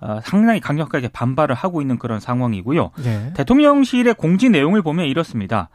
어, 0.00 0.18
상당히 0.24 0.58
강력하게 0.58 1.06
반발을 1.08 1.54
하고 1.54 1.80
있는 1.80 1.98
그런 1.98 2.18
상황이고요. 2.18 2.90
예. 3.04 3.32
대통령실의 3.34 4.14
공지 4.14 4.48
내용을 4.48 4.82
보면 4.82 5.06
이렇습니다. 5.06 5.68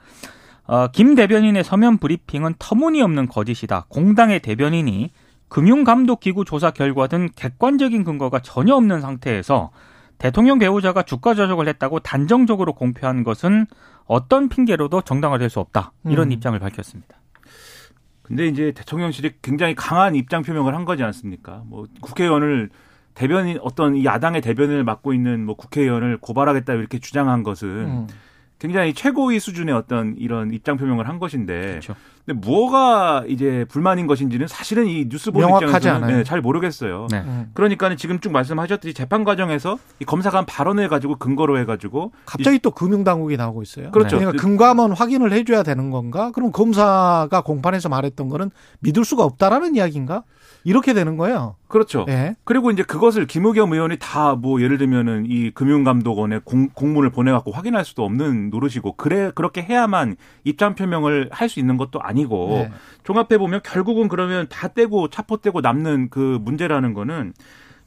어, 0.66 0.88
김 0.88 1.16
대변인의 1.16 1.64
서면 1.64 2.00
브리핑은 2.00 2.56
터무니없는 2.60 3.28
거짓이다. 3.28 3.86
공당의 3.88 4.42
대변인이 4.42 5.12
금융감독기구 5.48 6.44
조사 6.44 6.72
결과 6.72 7.08
등 7.08 7.30
객관적인 7.34 8.04
근거가 8.04 8.40
전혀 8.40 8.76
없는 8.76 9.00
상태에서 9.00 9.72
대통령 10.18 10.60
배우자가 10.60 11.04
주가 11.04 11.34
조작을 11.34 11.70
했다고 11.70 12.00
단정적으로 12.00 12.74
공표한 12.74 13.24
것은 13.24 13.68
어떤 14.06 14.50
핑계로도 14.50 15.04
정당화될 15.04 15.50
수 15.50 15.62
없다. 15.62 15.94
이런 16.06 16.28
음. 16.28 16.32
입장을 16.34 16.60
밝혔습니다. 16.60 17.16
근데 18.26 18.48
이제 18.48 18.72
대통령실이 18.72 19.34
굉장히 19.44 19.76
강한 19.76 20.16
입장 20.16 20.42
표명을 20.42 20.74
한 20.74 20.84
거지 20.84 21.04
않습니까? 21.04 21.62
뭐 21.68 21.86
국회의원을 22.02 22.72
대변인 23.14 23.60
어떤 23.62 23.96
이 23.96 24.04
야당의 24.04 24.42
대변인을 24.42 24.84
맡고 24.84 25.14
있는 25.14 25.46
뭐 25.46 25.56
국회의원을 25.56 26.18
고발하겠다 26.18 26.74
이렇게 26.74 26.98
주장한 27.00 27.44
것은 27.44 27.68
음. 27.70 28.08
굉장히 28.60 28.94
최고의 28.94 29.40
수준의 29.40 29.76
어떤 29.76 30.16
이런 30.18 30.52
입장 30.54 30.78
표명을 30.78 31.08
한 31.08 31.20
것인데 31.20 31.72
그렇죠. 31.72 31.96
근데 32.26 32.40
뭐가 32.40 33.24
이제 33.28 33.66
불만인 33.70 34.08
것인지는 34.08 34.48
사실은 34.48 34.88
이 34.88 35.08
뉴스 35.08 35.32
보는 35.32 35.48
입장에서는 35.48 35.96
않아요. 35.96 36.18
네, 36.18 36.24
잘 36.24 36.42
모르겠어요. 36.42 37.08
네. 37.12 37.20
음. 37.20 37.52
그러니까는 37.54 37.98
지금 37.98 38.20
쭉 38.20 38.32
말씀하셨듯이 38.32 38.96
재판 38.96 39.24
과정에서 39.24 39.78
이 40.00 40.06
검사가 40.06 40.40
한 40.40 40.46
발언을 40.46 40.90
가지고 40.90 41.18
근거로 41.18 41.60
해가지고 41.60 42.14
갑자기 42.26 42.58
또 42.60 42.72
금융당국이 42.72 43.38
나오고 43.38 43.62
있어요. 43.62 43.92
그렇죠. 43.92 44.18
그러니까 44.18 44.42
금감원 44.42 44.94
확인을 44.94 45.34
해줘야 45.34 45.62
되는 45.62 45.92
건가? 45.92 46.32
그럼 46.34 46.52
검사가 46.52 47.42
공판에서 47.42 47.90
말했던 47.90 48.30
거는 48.30 48.50
믿을 48.80 49.06
수가 49.06 49.24
없다라는 49.24 49.76
이야기인가? 49.76 50.24
이렇게 50.66 50.94
되는 50.94 51.16
거예요. 51.16 51.56
그렇죠. 51.70 52.06
예. 52.10 52.36
그리고 52.44 52.72
이제 52.72 52.84
그것을 52.84 53.28
김의겸 53.28 53.72
의원이 53.72 53.98
다 54.00 54.36
뭐 54.36 54.62
예를 54.62 54.78
들면은 54.78 55.26
이 55.30 55.52
금융감독원에 55.52 56.40
공, 56.44 56.68
공문을 56.70 57.12
보내갖고 57.12 57.52
확인할 57.52 57.86
수도 57.86 58.04
없는 58.04 58.50
노릇이고 58.50 58.94
그래 58.98 59.32
그렇게 59.36 59.62
해야만 59.62 60.18
입장 60.44 60.76
표명을 60.76 61.30
할 61.32 61.48
수 61.48 61.60
있는 61.60 61.78
것도 61.78 62.02
아니고 62.02 62.48
네. 62.50 62.72
종합해 63.04 63.38
보면 63.38 63.62
결국은 63.64 64.08
그러면 64.08 64.48
다 64.50 64.68
떼고 64.68 65.10
차포 65.10 65.38
떼고 65.38 65.62
남는 65.62 66.10
그 66.10 66.40
문제라는 66.42 66.94
거는 66.96 67.34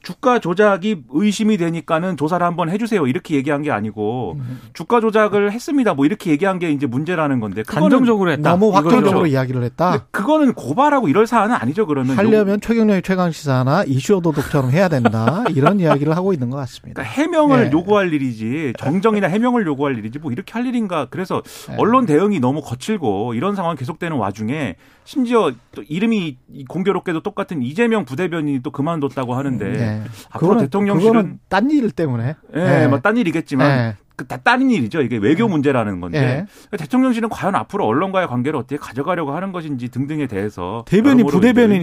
주가 0.01 0.39
조작이 0.39 1.03
의심이 1.09 1.57
되니까는 1.57 2.17
조사를 2.17 2.45
한번 2.45 2.69
해주세요 2.69 3.05
이렇게 3.07 3.35
얘기한 3.35 3.61
게 3.61 3.71
아니고 3.71 4.37
음. 4.39 4.61
주가 4.73 5.01
조작을 5.01 5.51
했습니다 5.51 5.93
뭐 5.93 6.05
이렇게 6.05 6.31
얘기한 6.31 6.57
게 6.59 6.71
이제 6.71 6.87
문제라는 6.87 7.39
건데 7.39 7.63
그거는 7.63 7.89
단정적으로 7.89 8.31
했다. 8.31 8.51
너무 8.51 8.73
확정적으로 8.73 9.09
이거죠. 9.21 9.27
이야기를 9.27 9.63
했다. 9.63 9.91
근데 9.91 10.05
그거는 10.11 10.53
고발하고 10.53 11.09
이럴 11.09 11.27
사안은 11.27 11.55
아니죠 11.55 11.85
그러면 11.85 12.17
하려면 12.17 12.61
최경련의 12.61 13.01
최강 13.01 13.31
시사나 13.31 13.83
이슈 13.83 14.21
도독처럼 14.21 14.71
해야 14.71 14.87
된다. 14.87 15.43
이런 15.55 15.79
이야기를 15.79 16.15
하고 16.15 16.33
있는 16.33 16.49
것 16.49 16.57
같습니다. 16.57 17.01
그러니까 17.01 17.21
해명을 17.21 17.67
예. 17.67 17.71
요구할 17.71 18.13
일이지 18.13 18.73
정정이나 18.79 19.27
해명을 19.27 19.65
요구할 19.65 19.97
일이지 19.97 20.19
뭐 20.19 20.31
이렇게 20.31 20.53
할 20.53 20.65
일인가 20.65 21.07
그래서 21.09 21.41
예. 21.71 21.75
언론 21.77 22.05
대응이 22.05 22.39
너무 22.39 22.61
거칠고 22.61 23.33
이런 23.33 23.55
상황이 23.55 23.77
계속되는 23.77 24.15
와중에 24.17 24.75
심지어 25.03 25.51
또 25.73 25.83
이름이 25.87 26.37
공교롭게도 26.67 27.21
똑같은 27.21 27.63
이재명 27.63 28.05
부대변인이 28.05 28.61
또 28.61 28.69
그만뒀다고 28.69 29.33
하는데 29.33 29.65
네. 29.89 30.03
앞으로 30.31 30.55
그거는- 30.55 30.59
대통령실은 30.61 31.11
그거는 31.13 31.39
딴 31.49 31.69
일 31.71 31.91
때문에. 31.91 32.35
예, 32.55 32.87
뭐딴 32.87 33.17
일이겠지만 33.17 33.69
예. 33.71 33.95
그다 34.15 34.37
다른 34.37 34.69
일이죠. 34.69 35.01
이게 35.01 35.17
외교 35.17 35.47
문제라는 35.47 36.01
건데 36.01 36.17
예. 36.19 36.23
그러니까 36.67 36.77
대통령실은 36.77 37.29
과연 37.29 37.55
앞으로 37.55 37.85
언론과의 37.85 38.27
관계를 38.27 38.59
어떻게 38.59 38.75
가져가려고 38.77 39.31
하는 39.31 39.51
것인지 39.53 39.87
등등에 39.89 40.27
대해서 40.27 40.83
대변인 40.87 41.25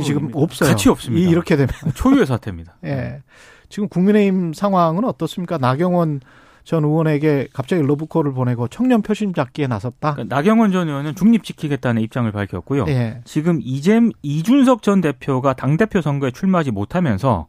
이제 0.00 0.02
지금. 0.04 0.30
없어요. 0.34 0.68
같이 0.70 0.88
없습니다. 0.90 1.26
이- 1.26 1.30
이렇게 1.30 1.56
되면. 1.56 1.68
초유의 1.94 2.26
사태입니다. 2.26 2.76
예. 2.84 3.22
지금 3.70 3.88
국민의힘 3.88 4.52
상황은 4.52 5.04
어떻습니까? 5.04 5.56
나경원 5.58 6.20
전 6.62 6.82
의원에게 6.84 7.46
갑자기 7.52 7.80
러브콜을 7.82 8.32
보내고 8.34 8.66
청년 8.68 9.00
표심 9.00 9.32
잡기에 9.32 9.66
나섰다. 9.68 10.14
그러니까 10.14 10.34
나경원 10.34 10.72
전 10.72 10.88
의원은 10.88 11.14
중립 11.14 11.42
지키겠다는 11.44 12.02
입장을 12.02 12.30
밝혔고요. 12.32 12.84
예. 12.88 13.20
지금 13.24 13.60
이잼 13.62 14.10
이준석 14.22 14.82
전 14.82 15.00
대표가 15.00 15.54
당 15.54 15.76
대표 15.76 16.00
선거에 16.00 16.32
출마하지 16.32 16.72
못하면서 16.72 17.46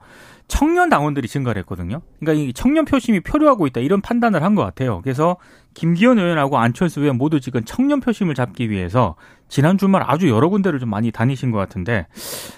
청년 0.47 0.89
당원들이 0.89 1.27
증가를 1.27 1.59
했거든요. 1.61 2.01
그러니까 2.19 2.43
이 2.43 2.53
청년 2.53 2.85
표심이 2.85 3.19
표류하고 3.19 3.67
있다 3.67 3.81
이런 3.81 4.01
판단을 4.01 4.43
한 4.43 4.55
것 4.55 4.63
같아요. 4.63 5.01
그래서 5.03 5.37
김기현 5.77 6.17
의원하고 6.17 6.57
안철수 6.57 7.01
의원 7.01 7.19
모두 7.19 7.39
지금 7.39 7.63
청년 7.63 7.99
표심을 7.99 8.33
잡기 8.33 8.71
위해서 8.71 9.15
지난 9.47 9.77
주말 9.77 10.03
아주 10.05 10.27
여러 10.27 10.49
군데를 10.49 10.79
좀 10.79 10.89
많이 10.89 11.11
다니신 11.11 11.51
것 11.51 11.59
같은데 11.59 12.07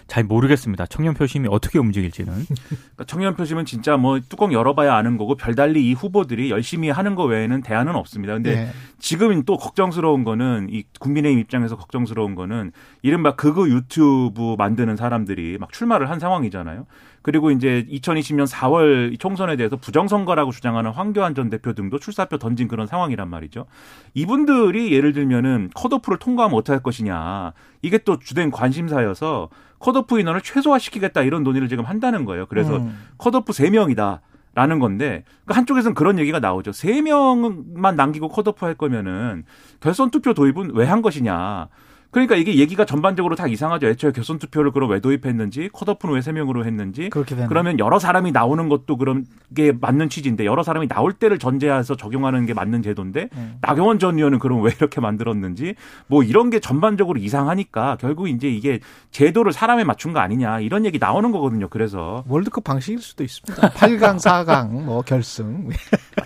잘 0.08 0.24
모르겠습니다. 0.24 0.86
청년 0.88 1.14
표심이 1.14 1.48
어떻게 1.52 1.80
움직일지는. 1.80 2.34
그러니까 2.34 3.04
청년 3.06 3.36
표심은 3.36 3.66
진짜 3.66 3.98
뭐 3.98 4.20
뚜껑 4.22 4.54
열어봐야 4.54 4.96
아는 4.96 5.18
거고 5.18 5.36
별달리 5.36 5.88
이 5.88 5.94
후보들이 5.94 6.50
열심히 6.50 6.90
하는 6.90 7.16
거 7.16 7.26
외에는 7.26 7.62
대안은 7.62 7.94
없습니다. 7.96 8.34
근데 8.34 8.52
예. 8.52 8.70
지금 9.00 9.44
또 9.44 9.58
걱정스러운 9.58 10.24
거는 10.24 10.68
이 10.72 10.84
국민의힘 11.00 11.40
입장에서 11.40 11.76
걱정스러운 11.76 12.36
거는 12.36 12.72
이른바 13.02 13.36
극우 13.36 13.70
유튜브 13.70 14.56
만드는 14.58 14.96
사람들이 14.96 15.58
막 15.60 15.72
출마를 15.74 16.10
한 16.10 16.20
상황이잖아요. 16.20 16.86
그리고 17.22 17.52
이제 17.52 17.86
2020년 17.92 18.48
4월 18.48 19.20
총선에 19.20 19.58
대해서 19.58 19.76
부정선거라고 19.76 20.52
주장하는 20.52 20.92
황교안 20.92 21.36
전 21.36 21.50
대표 21.50 21.74
등도 21.74 22.00
출사표 22.00 22.38
던진 22.38 22.68
그런 22.68 22.88
상황 22.88 23.09
이란 23.12 23.30
말이죠. 23.30 23.65
이분들이 24.13 24.91
예를 24.93 25.13
들면은 25.13 25.69
컷오프를 25.76 26.19
통과하면 26.19 26.58
어떻게 26.58 26.74
할 26.74 26.84
것이냐. 26.84 27.54
이게 27.82 27.98
또 28.00 28.19
주된 28.19 28.52
관심사여서 28.52 29.50
컷오프 29.80 30.19
인원을 30.19 30.41
최소화시키겠다 30.41 31.22
이런 31.24 31.43
논의를 31.43 31.69
지금 31.69 31.86
한다는 31.86 32.26
거예요. 32.26 32.45
그래서 32.48 32.78
음. 32.78 32.98
컷오프 33.17 33.54
3명이다. 33.54 34.19
라는 34.56 34.80
건데 34.80 35.24
그 35.45 35.54
한쪽에서는 35.54 35.93
그런 35.93 36.17
얘기가 36.17 36.39
나오죠. 36.39 36.72
세 36.72 37.02
명만 37.02 37.95
남기고 37.95 38.30
컷오프 38.30 38.65
할 38.65 38.74
거면은 38.74 39.43
결선 39.80 40.10
투표 40.10 40.34
도입은 40.34 40.72
왜 40.74 40.86
한 40.88 41.02
것이냐. 41.04 41.67
그러니까 42.12 42.36
이게 42.36 42.56
얘기가 42.56 42.86
전반적으로 42.86 43.36
다 43.36 43.45
이상하죠. 43.48 43.88
애초에 43.88 44.12
결선 44.12 44.39
투표를 44.39 44.72
그럼 44.72 44.89
왜 44.91 45.00
도입했는지, 45.00 45.69
컷오프는 45.74 46.15
왜 46.15 46.22
세 46.22 46.32
명으로 46.32 46.65
했는지. 46.65 47.10
그렇게 47.10 47.36
되는. 47.36 47.48
그러면 47.50 47.80
여러 47.80 47.98
사람이 48.00 48.32
나오는 48.32 48.67
것도 48.69 48.98
그런 48.98 49.26
게 49.56 49.72
맞는 49.72 50.10
취지인데 50.10 50.45
여러 50.45 50.63
사람이 50.63 50.88
나올 50.88 51.13
때를 51.13 51.39
전제해서 51.39 51.95
적용하는 51.95 52.45
게 52.45 52.54
맞는 52.54 52.82
제도인데 52.84 53.30
음. 53.36 53.58
나경원 53.62 54.00
전 54.00 54.17
의원은 54.17 54.39
그럼 54.39 54.62
왜 54.62 54.72
이렇게 54.78 55.02
만들었는지 55.02 55.76
뭐 56.08 56.24
이런 56.24 56.50
게 56.50 56.60
전반적으로 56.60 57.19
이상하니까 57.19 57.98
결국 58.00 58.28
이제 58.30 58.48
이게 58.50 58.80
제도를 59.12 59.54
사람에 59.54 59.84
맞춘 59.84 60.13
거 60.13 60.19
아니냐 60.19 60.60
이런 60.60 60.86
얘기 60.86 61.00
나오는 61.00 61.32
거거든요. 61.32 61.67
그래서 61.69 62.24
월드컵 62.28 62.63
방식일 62.63 63.00
수도 63.02 63.24
있습니다. 63.24 63.69
8강, 63.74 64.17
4강, 64.17 64.69
뭐 64.84 65.02
결승. 65.02 65.69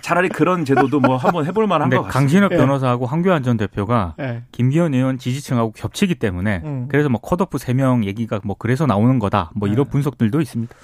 차라리 0.02 0.28
그런 0.28 0.64
제도도 0.64 1.00
뭐 1.00 1.16
한번 1.16 1.46
해볼 1.46 1.66
만한 1.66 1.88
것 1.90 2.02
같습니다. 2.02 2.18
강신업 2.18 2.52
예. 2.52 2.56
변호사하고 2.56 3.06
황교안 3.06 3.42
전 3.42 3.56
대표가 3.56 4.14
예. 4.20 4.42
김기현 4.52 4.92
의원 4.94 5.18
지지층하고 5.18 5.72
겹치기 5.74 6.16
때문에 6.16 6.62
음. 6.64 6.88
그래서 6.88 7.08
뭐 7.08 7.20
컷오프 7.20 7.58
3명 7.58 8.04
얘기가 8.04 8.40
뭐 8.44 8.56
그래서 8.58 8.86
나오는 8.86 9.18
거다. 9.18 9.50
뭐 9.54 9.68
이런 9.68 9.84
네. 9.84 9.90
분석들도 9.90 10.40
있습니다. 10.40 10.74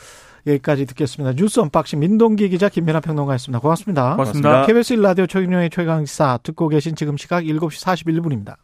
여기까지 0.47 0.87
듣겠습니다. 0.87 1.35
뉴스 1.35 1.61
unboxing 1.61 1.99
민동기 1.99 2.49
기자 2.49 2.69
김민하 2.69 3.01
평론가였습니다. 3.01 3.61
고맙습니다. 3.61 4.13
고맙습니다. 4.13 4.67
KBS 4.67 4.97
1라디오 4.97 5.29
최경영의 5.29 5.71
최강시사 5.71 6.39
듣고 6.43 6.69
계신 6.69 6.95
지금 6.97 7.17
시각 7.17 7.45
7시 7.45 7.85
41분입니다. 7.85 8.57